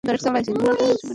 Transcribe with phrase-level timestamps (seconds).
[0.03, 1.09] Dinner দেওয়া হয়েছে, madam.